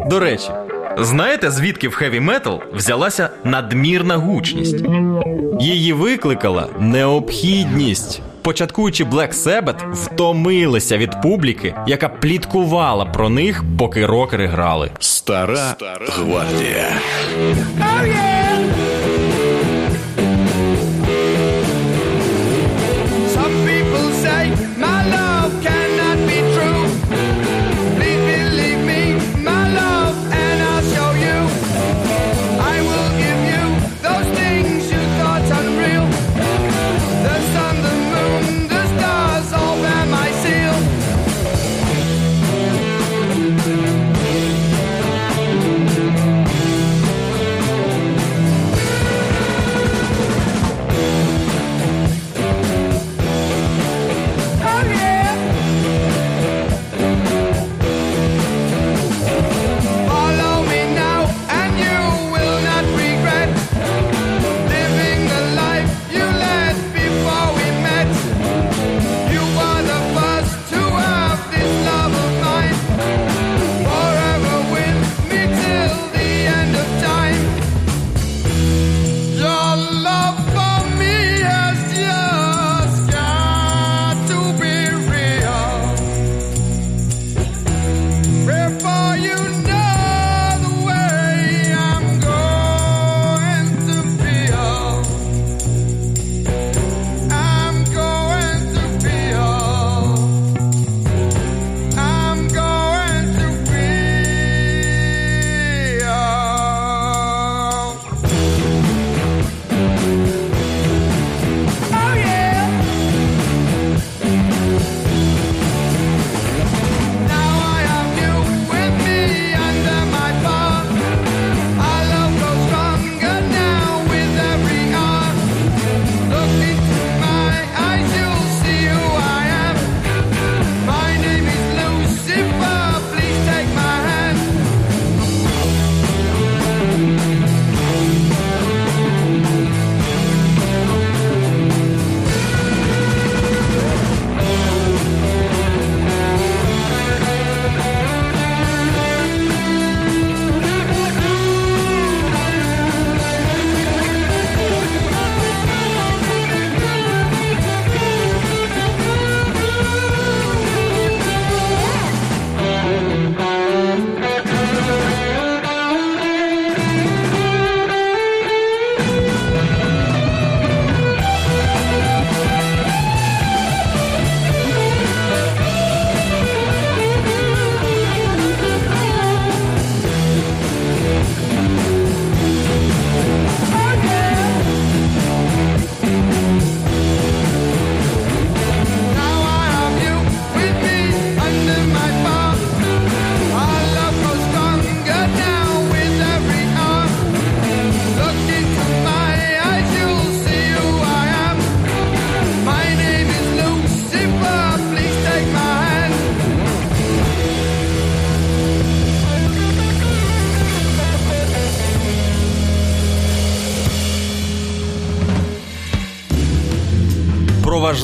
До 0.08 0.20
речі, 0.20 0.50
знаєте, 0.98 1.50
звідки 1.50 1.88
в 1.88 1.94
хеві 1.94 2.20
метал 2.20 2.60
взялася 2.74 3.30
надмірна 3.44 4.16
гучність? 4.16 4.84
Її 5.60 5.92
викликала 5.92 6.68
необхідність. 6.78 8.22
Початкуючи 8.46 9.04
Black 9.04 9.32
Sabbath 9.34 9.92
втомилися 9.92 10.98
від 10.98 11.22
публіки, 11.22 11.74
яка 11.86 12.08
пліткувала 12.08 13.04
про 13.04 13.28
них, 13.28 13.64
поки 13.78 14.06
рокери 14.06 14.46
грали. 14.46 14.90
Стара 15.00 15.56
Стара. 15.56 16.06
гвардія. 16.08 16.88
Some 17.38 18.55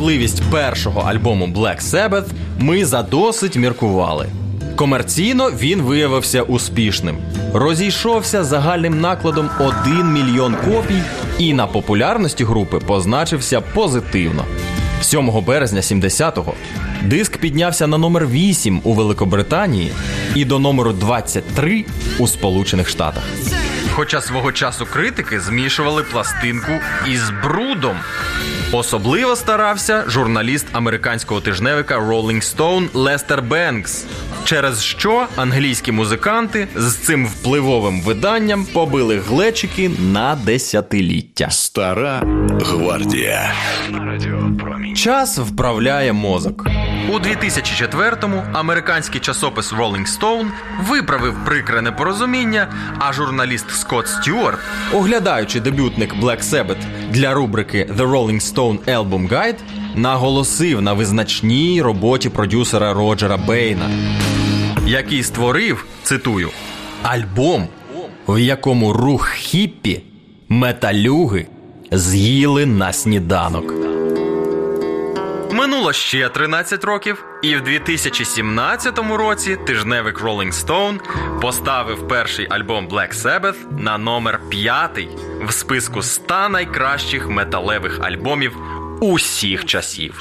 Про 0.03 0.09
важливість 0.09 0.43
першого 0.51 1.01
альбому 1.01 1.47
Black 1.47 1.83
Sabbath 1.83 2.27
ми 2.59 2.85
задосить 2.85 3.57
міркували. 3.57 4.27
Комерційно 4.77 5.51
він 5.51 5.83
виявився 5.83 6.43
успішним. 6.43 7.17
Розійшовся 7.55 8.45
загальним 8.45 9.01
накладом 9.01 9.51
1 9.87 10.13
мільйон 10.13 10.57
копій 10.65 11.03
і 11.39 11.55
на 11.55 11.67
популярності 11.67 12.45
групи 12.45 12.79
позначився 12.79 13.61
позитивно. 13.61 14.45
7 15.01 15.45
березня 15.47 15.81
70-го 15.81 16.55
диск 17.03 17.37
піднявся 17.37 17.87
на 17.87 17.99
номер 17.99 18.27
8 18.27 18.81
у 18.85 18.93
Великобританії 18.93 19.93
і 20.35 20.45
до 20.45 20.59
номеру 20.59 20.93
23 20.93 21.85
у 22.19 22.29
Сполучених 22.29 22.89
Штатах. 22.89 23.23
Хоча 23.95 24.21
свого 24.21 24.53
часу 24.53 24.87
критики 24.93 25.41
змішували 25.41 26.03
пластинку 26.03 26.73
із 27.09 27.31
брудом. 27.43 27.97
Особливо 28.73 29.37
старався 29.37 30.05
журналіст 30.09 30.67
американського 30.73 31.41
тижневика 31.41 31.99
Rolling 31.99 32.57
Stone 32.57 32.89
Лестер 32.95 33.43
Бенкс, 33.43 34.05
через 34.45 34.83
що 34.85 35.27
англійські 35.37 35.93
музиканти 35.93 36.69
з 36.77 36.95
цим 36.95 37.27
впливовим 37.27 38.01
виданням 38.01 38.65
побили 38.73 39.19
глечики 39.19 39.91
на 40.13 40.35
десятиліття. 40.35 41.51
Стара 41.51 42.23
гвардія. 42.61 43.53
Час 44.97 45.39
вправляє 45.39 46.13
мозок. 46.13 46.67
У 47.09 47.19
2004-му 47.19 48.43
американський 48.53 49.21
часопис 49.21 49.73
Rolling 49.73 50.19
Stone 50.19 50.47
виправив 50.89 51.35
прикре 51.45 51.83
непорозуміння, 51.83 52.69
а 52.99 53.13
журналіст 53.13 53.71
Скотт 53.71 54.09
Стюарт, 54.09 54.59
оглядаючи 54.95 55.61
дебютник 55.61 56.15
Black 56.15 56.43
Sabbath 56.43 57.11
для 57.11 57.35
рубрики 57.35 57.89
The 57.97 58.11
Rolling 58.11 58.55
Stone 58.55 58.79
Album 58.79 59.29
Guide, 59.29 59.59
наголосив 59.95 60.83
на 60.83 60.93
визначній 60.93 61.83
роботі 61.83 62.29
продюсера 62.29 62.95
Роджера 62.95 63.37
Бейна, 63.37 63.91
який 64.87 65.23
створив, 65.23 65.87
цитую, 66.03 66.51
альбом, 67.03 67.69
в 68.29 68.39
якому 68.39 68.93
рух 68.93 69.29
хіппі, 69.29 70.03
металюги 70.49 71.47
з'їли 71.93 72.67
на 72.67 72.93
сніданок. 72.93 73.92
Минуло 75.53 75.93
ще 75.93 76.29
13 76.29 76.85
років, 76.85 77.25
і 77.43 77.57
в 77.57 77.63
2017 77.63 78.99
році 78.99 79.57
тижневик 79.67 80.21
Rolling 80.21 80.53
Stone 80.53 81.01
поставив 81.41 82.09
перший 82.09 82.47
альбом 82.51 82.89
Black 82.89 83.15
Sabbath 83.15 83.81
на 83.81 83.99
номер 83.99 84.41
5 84.51 85.09
в 85.45 85.53
списку 85.53 86.03
100 86.03 86.49
найкращих 86.49 87.29
металевих 87.29 88.01
альбомів 88.01 88.57
усіх 89.01 89.65
часів. 89.65 90.19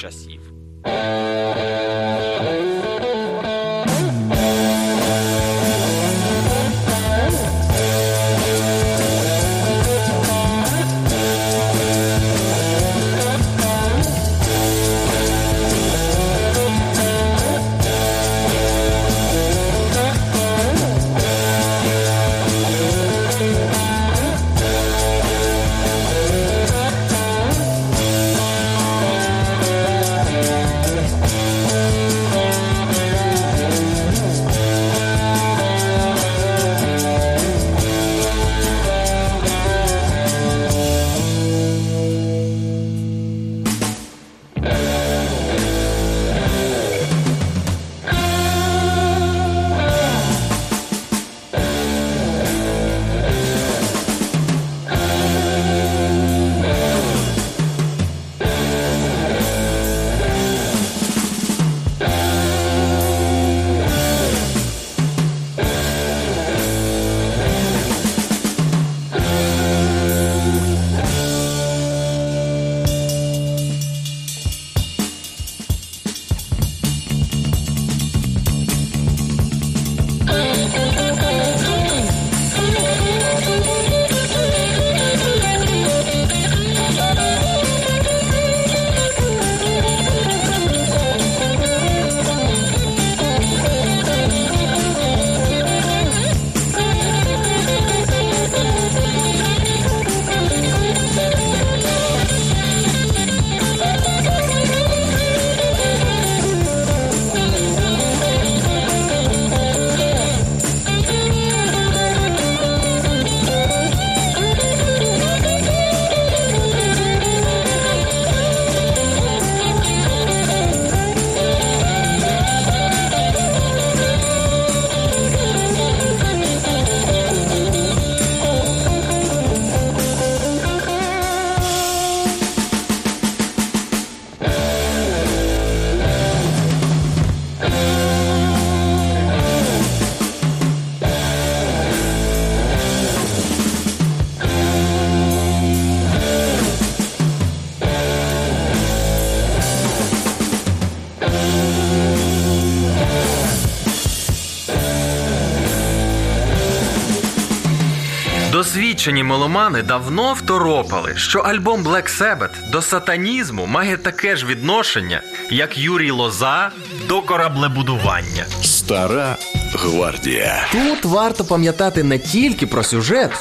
Досвідчені 159.01 159.23
меломани 159.23 159.81
давно 159.81 160.33
второпали, 160.33 161.13
що 161.15 161.39
альбом 161.39 161.83
Black 161.83 162.21
Sabbath 162.21 162.71
до 162.71 162.81
сатанізму 162.81 163.65
має 163.65 163.97
таке 163.97 164.35
ж 164.35 164.45
відношення, 164.45 165.21
як 165.49 165.77
Юрій 165.77 166.11
Лоза 166.11 166.71
до 167.07 167.21
кораблебудування. 167.21 168.45
Стара 168.63 169.37
гвардія. 169.73 170.63
Тут 170.71 171.05
варто 171.05 171.45
пам'ятати 171.45 172.03
не 172.03 172.19
тільки 172.19 172.67
про 172.67 172.83
сюжет, 172.83 173.31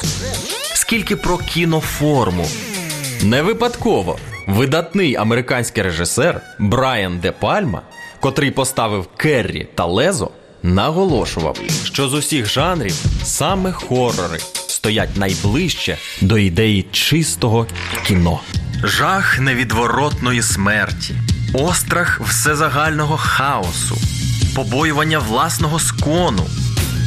скільки 0.74 1.16
про 1.16 1.38
кіноформу. 1.38 2.48
Не 3.22 3.42
випадково 3.42 4.18
видатний 4.46 5.16
американський 5.16 5.82
режисер 5.82 6.40
Брайан 6.58 7.18
Де 7.18 7.32
Пальма, 7.32 7.82
котрий 8.20 8.50
поставив 8.50 9.06
Керрі 9.16 9.68
та 9.74 9.84
Лезо, 9.84 10.30
наголошував, 10.62 11.56
що 11.84 12.08
з 12.08 12.14
усіх 12.14 12.46
жанрів 12.46 12.94
саме 13.24 13.72
хорори 13.72 14.38
стоять 14.80 15.16
найближче 15.16 15.98
до 16.20 16.38
ідеї 16.38 16.86
чистого 16.92 17.66
кіно. 18.06 18.40
Жах 18.84 19.40
невідворотної 19.40 20.42
смерті, 20.42 21.14
острах 21.52 22.20
всезагального 22.20 23.16
хаосу, 23.16 23.96
побоювання 24.54 25.18
власного 25.18 25.78
скону, 25.78 26.46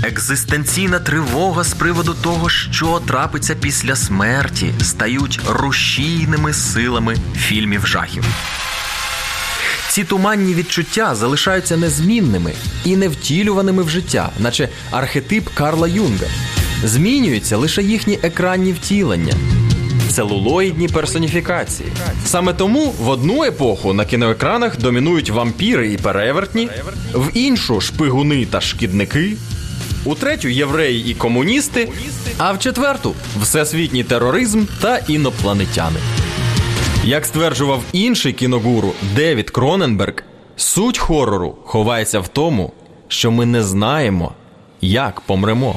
екзистенційна 0.03 0.99
тривога 0.99 1.63
з 1.63 1.74
приводу 1.74 2.13
того, 2.13 2.49
що 2.49 3.01
трапиться 3.07 3.55
після 3.55 3.95
смерті, 3.95 4.74
стають 4.82 5.39
рушійними 5.49 6.53
силами 6.53 7.15
фільмів 7.38 7.88
жахів. 7.88 8.24
Ці 9.89 10.03
туманні 10.03 10.53
відчуття 10.53 11.15
залишаються 11.15 11.78
незмінними 11.78 12.53
і 12.86 12.95
невтілюваними 12.95 13.84
в 13.84 13.89
життя, 13.89 14.30
наче 14.39 14.69
архетип 14.91 15.49
Карла 15.53 15.88
Юнга. 15.88 16.28
Змінюються 16.84 17.58
лише 17.58 17.82
їхні 17.82 18.20
екранні 18.24 18.72
втілення, 18.72 19.34
целулоїдні 20.10 20.88
персоніфікації. 20.88 21.90
Саме 22.26 22.54
тому 22.54 22.94
в 23.00 23.10
одну 23.10 23.44
епоху 23.44 23.94
на 23.94 24.06
кіноекранах 24.06 24.78
домінують 24.78 25.30
вампіри 25.30 25.92
і 25.92 25.98
перевертні, 25.98 26.70
в 27.14 27.38
іншу 27.38 27.82
шпигуни 27.82 28.46
та 28.46 28.62
шкідники, 28.62 29.34
у 30.06 30.16
третю 30.16 30.48
євреї 30.48 31.12
і 31.12 31.14
комуністи, 31.14 31.90
а 32.38 32.52
в 32.52 32.60
четверту 32.60 33.16
всесвітній 33.42 34.04
тероризм 34.04 34.66
та 34.82 34.98
інопланетяни. 34.98 36.00
Як 37.04 37.26
стверджував 37.26 37.84
інший 37.92 38.34
кіногуру 38.34 38.94
Девід 39.16 39.50
Кроненберг, 39.50 40.14
суть 40.56 40.98
хорору 40.98 41.56
ховається 41.66 42.20
в 42.20 42.28
тому, 42.28 42.74
що 43.08 43.32
ми 43.32 43.46
не 43.46 43.64
знаємо, 43.64 44.32
як 44.82 45.22
помремо. 45.22 45.76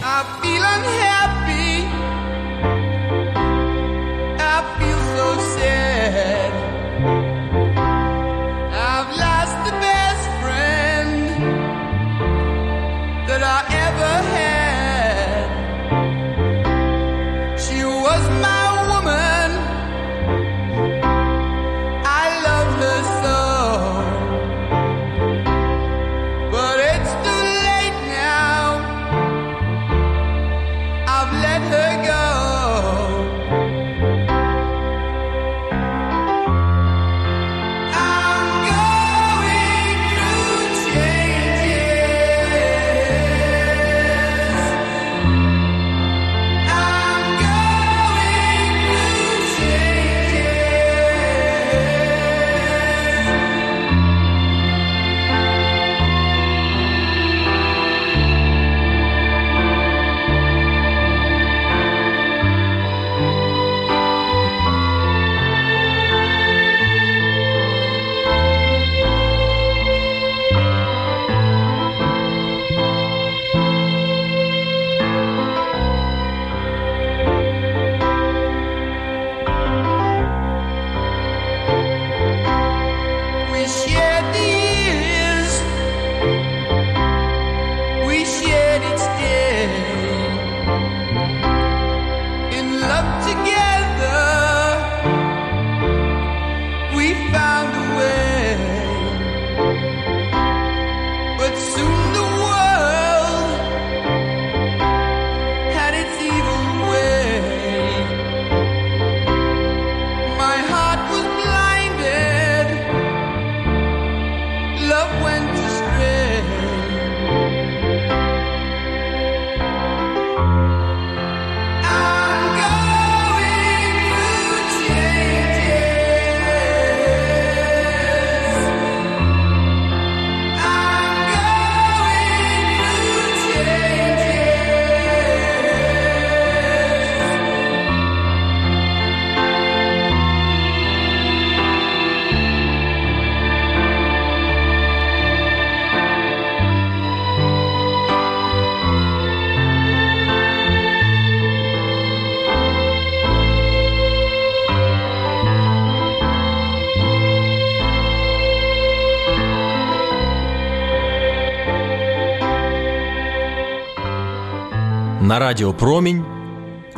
На 165.26 165.38
Радіо 165.38 165.74
Промінь 165.74 166.24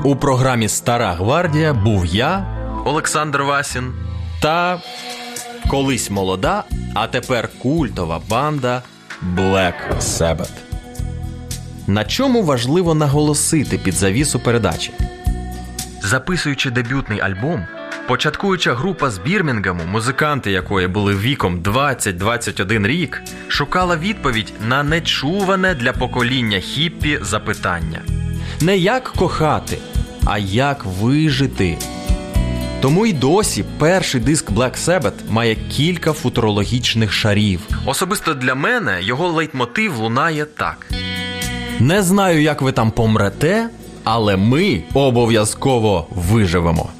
у 0.05 0.16
програмі 0.16 0.68
Стара 0.68 1.12
Гвардія 1.12 1.74
був 1.74 2.07
я, 2.07 2.47
Олександр 2.85 3.43
Васін, 3.43 3.93
та 4.43 4.81
колись 5.70 6.11
молода, 6.11 6.64
а 6.95 7.07
тепер 7.07 7.49
культова 7.62 8.20
банда 8.29 8.83
Black 9.37 9.99
Sabbath. 10.01 10.57
На 11.87 12.05
чому 12.05 12.43
важливо 12.43 12.95
наголосити 12.95 13.79
під 13.79 13.95
завісу 13.95 14.41
передачі? 14.41 14.93
Записуючи 16.03 16.70
дебютний 16.70 17.20
альбом, 17.20 17.66
початкуюча 18.09 18.74
група 18.74 19.11
з 19.11 19.18
Бірмінгаму, 19.18 19.83
музиканти 19.85 20.51
якої 20.51 20.87
були 20.87 21.14
віком 21.14 21.61
20-21 21.61 22.87
рік, 22.87 23.22
шукала 23.49 23.97
відповідь 23.97 24.53
на 24.68 24.83
нечуване 24.83 25.74
для 25.74 25.93
покоління 25.93 26.59
хіппі 26.59 27.18
запитання: 27.22 28.01
не 28.61 28.77
як 28.77 29.13
кохати, 29.13 29.79
а 30.25 30.39
як 30.39 30.85
вижити. 30.85 31.79
Тому 32.81 33.07
й 33.07 33.13
досі 33.13 33.65
перший 33.79 34.21
диск 34.21 34.51
Black 34.51 34.85
Sabbath 34.85 35.13
має 35.31 35.55
кілька 35.55 36.13
футурологічних 36.13 37.13
шарів. 37.13 37.61
Особисто 37.87 38.35
для 38.35 38.55
мене 38.55 38.99
його 39.03 39.29
лейтмотив 39.29 39.97
лунає 39.99 40.45
так: 40.45 40.87
Не 41.81 42.03
знаю, 42.03 42.43
як 42.43 42.63
ви 42.63 42.73
там 42.73 42.91
помрете, 42.91 43.69
але 44.05 44.37
ми 44.37 44.83
обов'язково 44.95 46.07
виживемо. 46.11 46.91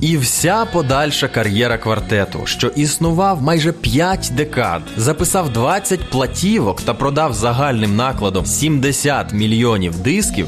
І 0.00 0.16
вся 0.16 0.64
подальша 0.64 1.28
кар'єра 1.28 1.78
квартету, 1.78 2.40
що 2.44 2.68
існував 2.68 3.42
майже 3.42 3.72
5 3.72 4.32
декад, 4.36 4.82
записав 4.96 5.52
20 5.52 6.10
платівок 6.10 6.80
та 6.80 6.94
продав 6.94 7.32
загальним 7.32 7.96
накладом 7.96 8.46
70 8.46 9.32
мільйонів 9.32 9.98
дисків, 9.98 10.46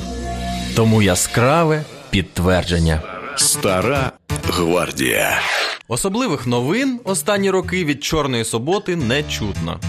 тому 0.75 1.03
яскраве 1.03 1.85
підтвердження. 2.11 3.03
Стара 3.37 4.13
гвардія. 4.49 5.39
Особливих 5.89 6.47
новин 6.47 7.01
останні 7.05 7.51
роки 7.51 7.85
від 7.85 8.05
Чорної 8.05 8.45
суботи 8.45 8.97
не 8.97 9.23
чутно. 9.23 9.81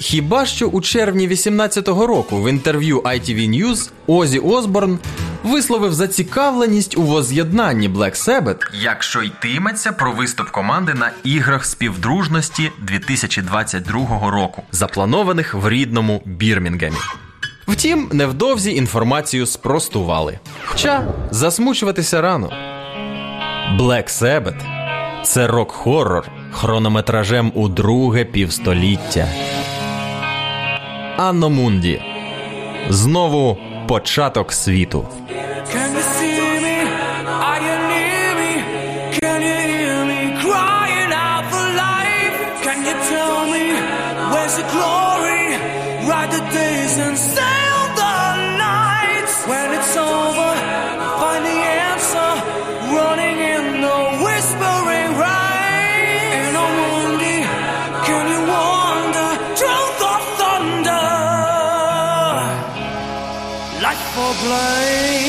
Хіба 0.00 0.46
що 0.46 0.68
у 0.68 0.80
червні 0.80 1.28
18-го 1.28 2.06
року 2.06 2.42
в 2.42 2.50
інтерв'ю 2.50 3.00
ITV 3.00 3.50
News 3.50 3.90
Озі 4.06 4.38
Осборн 4.38 4.98
висловив 5.42 5.94
зацікавленість 5.94 6.98
у 6.98 7.02
воз'єднанні 7.02 7.88
Black 7.88 8.28
Sabbath, 8.28 8.62
якщо 8.82 9.22
йтиметься 9.22 9.92
про 9.92 10.12
виступ 10.12 10.50
команди 10.50 10.94
на 10.94 11.10
іграх 11.24 11.64
співдружності 11.64 12.70
2022 12.78 14.30
року, 14.30 14.62
запланованих 14.72 15.54
в 15.54 15.68
рідному 15.68 16.22
Бірмінгемі. 16.24 16.96
Втім, 17.68 18.08
невдовзі 18.12 18.74
інформацію 18.74 19.46
спростували. 19.46 20.38
Хоча 20.64 21.04
засмучуватися 21.30 22.20
рано. 22.20 22.50
Black 23.78 24.08
Sabbath– 24.22 24.60
це 25.22 25.46
рок-хоррор 25.46 26.28
хронометражем 26.52 27.52
у 27.54 27.68
друге 27.68 28.24
півстоліття. 28.24 29.28
Анно 31.16 31.50
Мунді. 31.50 32.02
Знову 32.88 33.58
початок 33.88 34.52
світу. 34.52 35.08
Glory? 44.72 45.42
Ride 46.08 46.30
the 46.36 46.42
days 46.58 46.94
and 47.06 47.16
blame. 64.42 65.25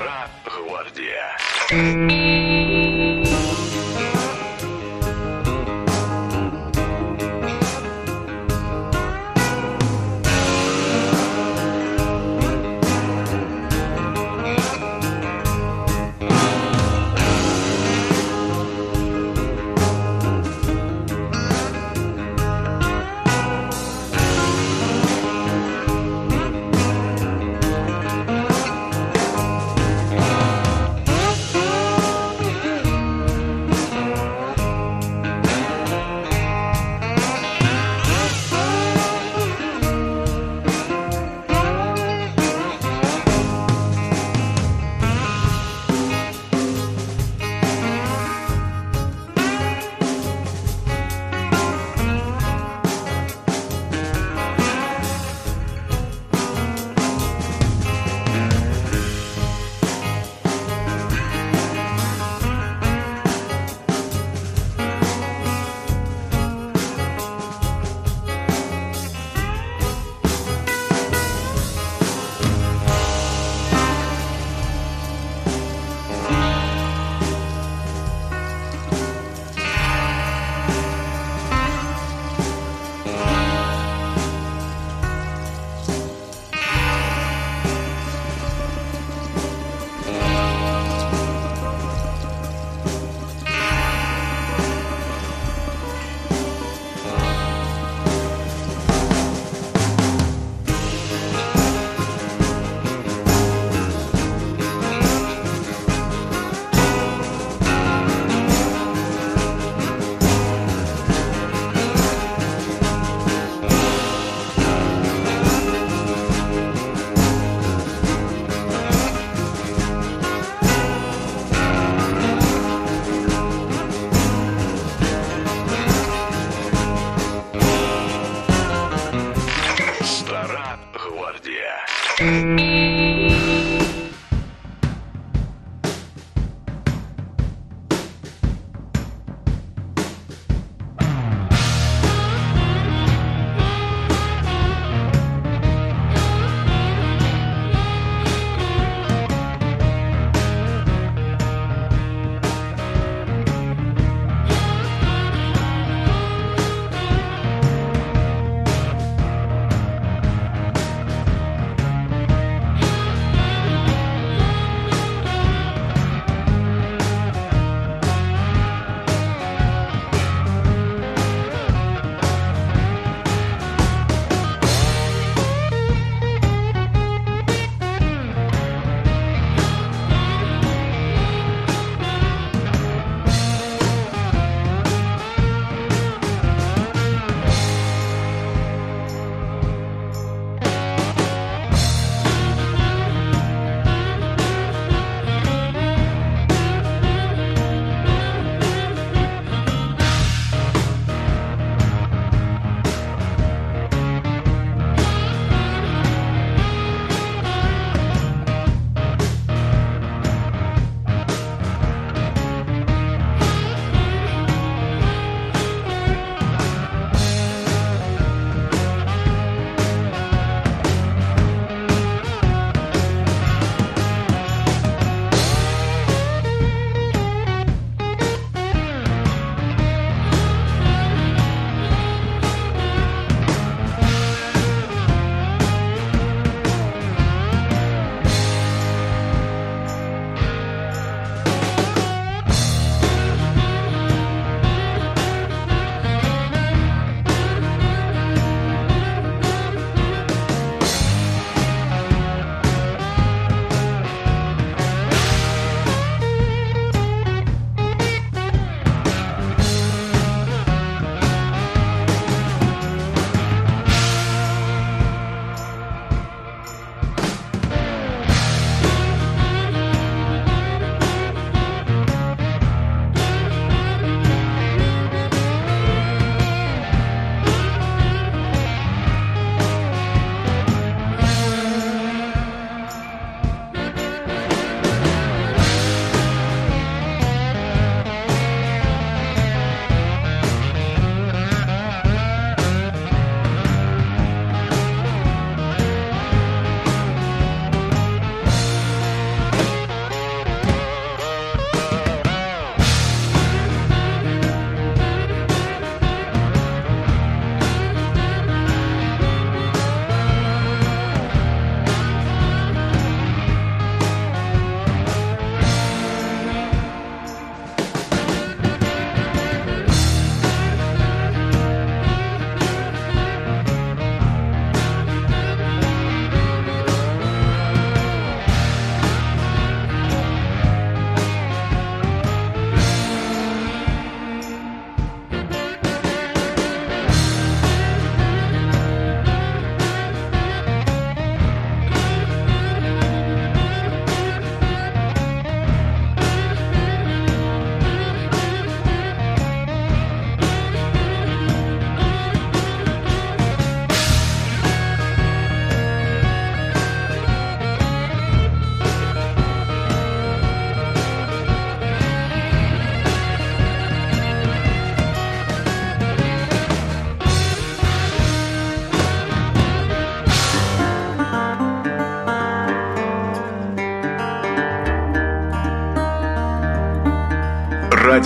Стара 0.00 0.28
гвардія. 0.44 1.36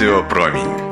Радіо 0.04 0.24
Промінь. 0.28 0.83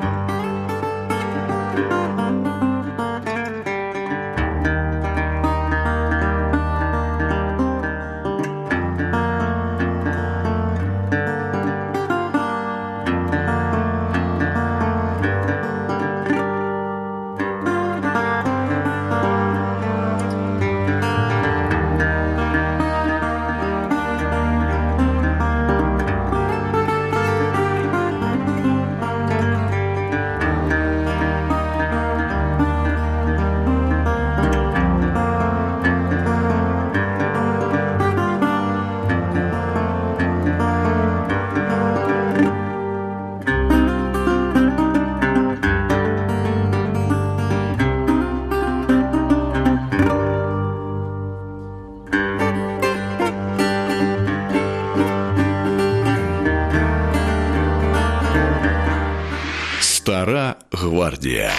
Стара 61.03 61.11
гвардія 61.11 61.53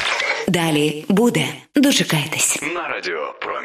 Далі 0.47 1.05
буде. 1.09 1.47
Дочекайтесь. 1.75 2.61
на 2.75 2.87
Радіо 2.87 3.33
Промінь. 3.41 3.62